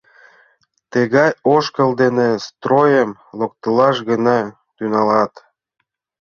[0.91, 4.37] —Тыгай ошкыл дене стройым локтылаш гына
[4.75, 5.33] тӱҥалат.